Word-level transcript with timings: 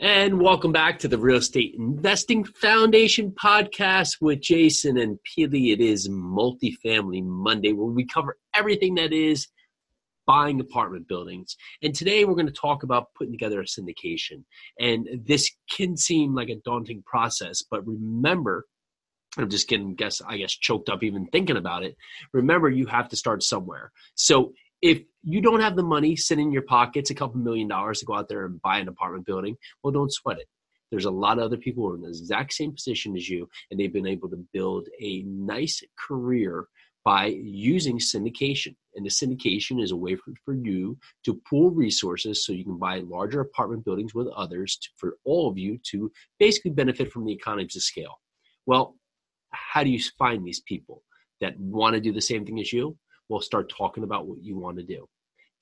And 0.00 0.40
welcome 0.40 0.70
back 0.70 1.00
to 1.00 1.08
the 1.08 1.18
Real 1.18 1.38
Estate 1.38 1.74
Investing 1.76 2.44
Foundation 2.44 3.32
podcast 3.32 4.18
with 4.20 4.40
Jason 4.40 4.96
and 4.96 5.18
Peely. 5.26 5.72
It 5.72 5.80
is 5.80 6.08
Multifamily 6.08 7.24
Monday 7.24 7.72
where 7.72 7.90
we 7.90 8.06
cover 8.06 8.38
everything 8.54 8.94
that 8.94 9.12
is 9.12 9.48
buying 10.24 10.60
apartment 10.60 11.08
buildings. 11.08 11.56
And 11.82 11.92
today 11.92 12.24
we're 12.24 12.36
going 12.36 12.46
to 12.46 12.52
talk 12.52 12.84
about 12.84 13.08
putting 13.16 13.32
together 13.32 13.60
a 13.60 13.64
syndication. 13.64 14.44
And 14.78 15.08
this 15.26 15.50
can 15.68 15.96
seem 15.96 16.32
like 16.32 16.50
a 16.50 16.60
daunting 16.64 17.02
process, 17.04 17.64
but 17.68 17.84
remember, 17.84 18.66
I'm 19.36 19.50
just 19.50 19.68
getting 19.68 19.96
guess 19.96 20.22
I 20.24 20.36
guess 20.36 20.52
choked 20.52 20.88
up 20.90 21.02
even 21.02 21.26
thinking 21.26 21.56
about 21.56 21.82
it. 21.82 21.96
Remember, 22.32 22.70
you 22.70 22.86
have 22.86 23.08
to 23.08 23.16
start 23.16 23.42
somewhere. 23.42 23.90
So 24.14 24.52
if 24.82 25.02
you 25.22 25.40
don't 25.40 25.60
have 25.60 25.76
the 25.76 25.82
money 25.82 26.16
sitting 26.16 26.46
in 26.46 26.52
your 26.52 26.62
pockets, 26.62 27.10
a 27.10 27.14
couple 27.14 27.40
million 27.40 27.68
dollars 27.68 28.00
to 28.00 28.06
go 28.06 28.14
out 28.14 28.28
there 28.28 28.46
and 28.46 28.62
buy 28.62 28.78
an 28.78 28.88
apartment 28.88 29.26
building, 29.26 29.56
well, 29.82 29.92
don't 29.92 30.12
sweat 30.12 30.38
it. 30.38 30.46
There's 30.90 31.04
a 31.04 31.10
lot 31.10 31.38
of 31.38 31.44
other 31.44 31.56
people 31.56 31.84
who 31.84 31.92
are 31.92 31.96
in 31.96 32.02
the 32.02 32.08
exact 32.08 32.52
same 32.54 32.72
position 32.72 33.16
as 33.16 33.28
you, 33.28 33.48
and 33.70 33.78
they've 33.78 33.92
been 33.92 34.06
able 34.06 34.30
to 34.30 34.46
build 34.52 34.88
a 35.00 35.22
nice 35.26 35.82
career 36.08 36.66
by 37.04 37.26
using 37.26 37.98
syndication. 37.98 38.74
And 38.94 39.04
the 39.04 39.10
syndication 39.10 39.82
is 39.82 39.90
a 39.92 39.96
way 39.96 40.16
for, 40.16 40.32
for 40.44 40.54
you 40.54 40.98
to 41.24 41.40
pool 41.48 41.70
resources 41.70 42.44
so 42.44 42.52
you 42.52 42.64
can 42.64 42.78
buy 42.78 42.98
larger 43.00 43.40
apartment 43.40 43.84
buildings 43.84 44.14
with 44.14 44.28
others 44.28 44.76
to, 44.82 44.88
for 44.96 45.16
all 45.24 45.48
of 45.48 45.58
you 45.58 45.78
to 45.90 46.10
basically 46.38 46.70
benefit 46.70 47.12
from 47.12 47.24
the 47.24 47.32
economies 47.32 47.76
of 47.76 47.82
scale. 47.82 48.20
Well, 48.66 48.96
how 49.52 49.84
do 49.84 49.90
you 49.90 50.00
find 50.18 50.44
these 50.44 50.60
people 50.60 51.02
that 51.40 51.58
want 51.58 51.94
to 51.94 52.00
do 52.00 52.12
the 52.12 52.20
same 52.20 52.44
thing 52.44 52.60
as 52.60 52.72
you? 52.72 52.96
Well, 53.28 53.40
start 53.40 53.70
talking 53.76 54.04
about 54.04 54.26
what 54.26 54.42
you 54.42 54.56
want 54.58 54.78
to 54.78 54.82
do. 54.82 55.08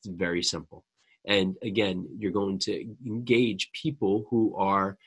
It's 0.00 0.14
very 0.14 0.42
simple. 0.42 0.84
And 1.26 1.56
again, 1.62 2.06
you're 2.18 2.32
going 2.32 2.58
to 2.60 2.86
engage 3.06 3.70
people 3.72 4.26
who 4.28 4.54
are 4.56 4.98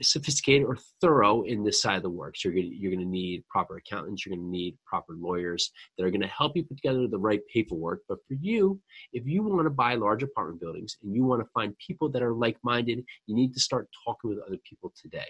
sophisticated 0.00 0.66
or 0.66 0.78
thorough 1.00 1.42
in 1.42 1.62
this 1.62 1.82
side 1.82 1.96
of 1.96 2.02
the 2.02 2.10
work. 2.10 2.36
So 2.36 2.48
you're 2.48 2.56
going, 2.62 2.70
to, 2.70 2.76
you're 2.76 2.90
going 2.90 3.04
to 3.04 3.10
need 3.10 3.44
proper 3.48 3.76
accountants, 3.76 4.24
you're 4.24 4.34
going 4.34 4.46
to 4.46 4.50
need 4.50 4.76
proper 4.86 5.14
lawyers 5.14 5.70
that 5.96 6.04
are 6.04 6.10
going 6.10 6.22
to 6.22 6.26
help 6.28 6.56
you 6.56 6.64
put 6.64 6.78
together 6.78 7.06
the 7.06 7.18
right 7.18 7.40
paperwork. 7.52 8.00
But 8.08 8.18
for 8.26 8.34
you, 8.34 8.80
if 9.12 9.26
you 9.26 9.42
want 9.42 9.66
to 9.66 9.70
buy 9.70 9.94
large 9.94 10.22
apartment 10.22 10.60
buildings 10.60 10.96
and 11.02 11.14
you 11.14 11.24
want 11.24 11.42
to 11.42 11.50
find 11.52 11.76
people 11.78 12.08
that 12.10 12.22
are 12.22 12.32
like 12.32 12.56
minded, 12.62 13.04
you 13.26 13.34
need 13.34 13.52
to 13.54 13.60
start 13.60 13.88
talking 14.04 14.30
with 14.30 14.38
other 14.46 14.58
people 14.68 14.92
today. 15.00 15.28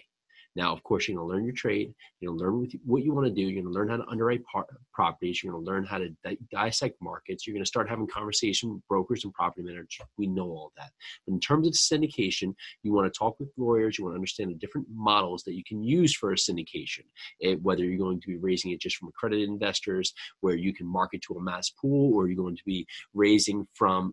Now, 0.54 0.72
of 0.72 0.82
course, 0.82 1.08
you're 1.08 1.16
going 1.16 1.28
to 1.28 1.34
learn 1.34 1.44
your 1.44 1.54
trade. 1.54 1.94
You're 2.20 2.30
going 2.30 2.38
to 2.38 2.44
learn 2.44 2.68
what 2.84 3.02
you 3.02 3.14
want 3.14 3.26
to 3.26 3.32
do. 3.32 3.40
You're 3.40 3.62
going 3.62 3.72
to 3.72 3.78
learn 3.78 3.88
how 3.88 3.96
to 3.96 4.08
underwrite 4.08 4.42
par- 4.52 4.66
properties. 4.92 5.42
You're 5.42 5.52
going 5.52 5.64
to 5.64 5.70
learn 5.70 5.84
how 5.84 5.98
to 5.98 6.10
di- 6.24 6.36
dissect 6.50 6.96
markets. 7.00 7.46
You're 7.46 7.54
going 7.54 7.64
to 7.64 7.68
start 7.68 7.88
having 7.88 8.06
conversation 8.06 8.74
with 8.74 8.86
brokers 8.86 9.24
and 9.24 9.32
property 9.32 9.62
managers. 9.62 9.98
We 10.18 10.26
know 10.26 10.44
all 10.44 10.72
that. 10.76 10.90
But 11.26 11.32
in 11.32 11.40
terms 11.40 11.66
of 11.66 11.72
syndication, 11.72 12.54
you 12.82 12.92
want 12.92 13.12
to 13.12 13.18
talk 13.18 13.40
with 13.40 13.48
lawyers. 13.56 13.98
You 13.98 14.04
want 14.04 14.14
to 14.14 14.18
understand 14.18 14.50
the 14.50 14.54
different 14.54 14.88
models 14.92 15.42
that 15.44 15.54
you 15.54 15.62
can 15.66 15.82
use 15.82 16.14
for 16.14 16.32
a 16.32 16.36
syndication. 16.36 17.04
It, 17.40 17.62
whether 17.62 17.84
you're 17.84 17.98
going 17.98 18.20
to 18.20 18.28
be 18.28 18.36
raising 18.36 18.72
it 18.72 18.80
just 18.80 18.96
from 18.96 19.08
accredited 19.08 19.48
investors, 19.48 20.12
where 20.40 20.54
you 20.54 20.74
can 20.74 20.86
market 20.86 21.22
to 21.22 21.34
a 21.34 21.42
mass 21.42 21.70
pool, 21.70 22.14
or 22.14 22.26
you're 22.26 22.36
going 22.36 22.56
to 22.56 22.64
be 22.66 22.86
raising 23.14 23.66
from 23.74 24.12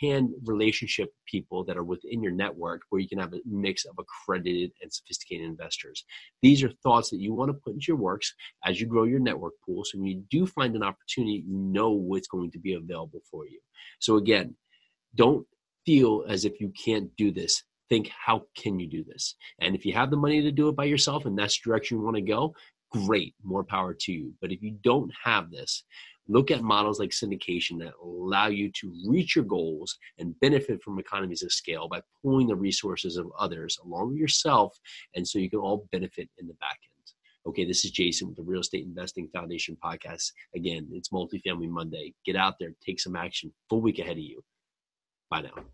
hand 0.00 0.30
relationship 0.44 1.10
people 1.26 1.64
that 1.64 1.76
are 1.76 1.84
within 1.84 2.22
your 2.22 2.32
network, 2.32 2.82
where 2.90 3.00
you 3.00 3.08
can 3.08 3.18
have 3.18 3.32
a 3.32 3.40
mix 3.46 3.84
of 3.84 3.94
accredited 3.98 4.72
and 4.82 4.92
sophisticated 4.92 5.46
investors 5.46 5.75
investors. 5.76 6.04
These 6.42 6.62
are 6.62 6.70
thoughts 6.82 7.10
that 7.10 7.20
you 7.20 7.32
want 7.32 7.50
to 7.50 7.54
put 7.54 7.74
into 7.74 7.86
your 7.88 7.96
works 7.96 8.34
as 8.64 8.80
you 8.80 8.86
grow 8.86 9.04
your 9.04 9.20
network 9.20 9.54
pool. 9.64 9.84
So 9.84 9.98
when 9.98 10.06
you 10.06 10.22
do 10.30 10.46
find 10.46 10.74
an 10.74 10.82
opportunity, 10.82 11.44
you 11.46 11.56
know 11.56 11.90
what's 11.90 12.28
going 12.28 12.50
to 12.52 12.58
be 12.58 12.74
available 12.74 13.20
for 13.30 13.46
you. 13.46 13.60
So 14.00 14.16
again, 14.16 14.54
don't 15.14 15.46
feel 15.84 16.24
as 16.28 16.44
if 16.44 16.60
you 16.60 16.72
can't 16.84 17.14
do 17.16 17.32
this. 17.32 17.62
Think, 17.88 18.10
how 18.26 18.42
can 18.56 18.80
you 18.80 18.88
do 18.88 19.04
this? 19.04 19.36
And 19.60 19.76
if 19.76 19.86
you 19.86 19.92
have 19.92 20.10
the 20.10 20.16
money 20.16 20.42
to 20.42 20.50
do 20.50 20.68
it 20.68 20.76
by 20.76 20.84
yourself 20.84 21.24
and 21.24 21.38
that's 21.38 21.60
the 21.60 21.70
direction 21.70 21.98
you 21.98 22.04
want 22.04 22.16
to 22.16 22.22
go, 22.22 22.54
great, 22.90 23.34
more 23.44 23.64
power 23.64 23.94
to 24.00 24.12
you. 24.12 24.32
But 24.40 24.50
if 24.50 24.62
you 24.62 24.76
don't 24.82 25.12
have 25.22 25.50
this, 25.50 25.84
Look 26.28 26.50
at 26.50 26.62
models 26.62 26.98
like 26.98 27.10
syndication 27.10 27.78
that 27.78 27.94
allow 28.02 28.48
you 28.48 28.70
to 28.80 28.92
reach 29.06 29.36
your 29.36 29.44
goals 29.44 29.96
and 30.18 30.38
benefit 30.40 30.82
from 30.82 30.98
economies 30.98 31.42
of 31.42 31.52
scale 31.52 31.88
by 31.88 32.00
pulling 32.22 32.48
the 32.48 32.56
resources 32.56 33.16
of 33.16 33.30
others 33.38 33.78
along 33.84 34.08
with 34.08 34.18
yourself, 34.18 34.78
and 35.14 35.26
so 35.26 35.38
you 35.38 35.50
can 35.50 35.60
all 35.60 35.86
benefit 35.92 36.28
in 36.38 36.46
the 36.46 36.54
back 36.54 36.78
end. 36.82 36.96
Okay, 37.46 37.64
this 37.64 37.84
is 37.84 37.92
Jason 37.92 38.26
with 38.26 38.36
the 38.36 38.42
Real 38.42 38.60
Estate 38.60 38.84
Investing 38.84 39.28
Foundation 39.28 39.76
podcast. 39.82 40.32
Again, 40.56 40.88
it's 40.92 41.10
Multifamily 41.10 41.68
Monday. 41.68 42.12
Get 42.24 42.34
out 42.34 42.54
there, 42.58 42.72
take 42.84 42.98
some 42.98 43.14
action. 43.14 43.52
Full 43.70 43.80
week 43.80 44.00
ahead 44.00 44.16
of 44.16 44.24
you. 44.24 44.42
Bye 45.30 45.42
now. 45.42 45.64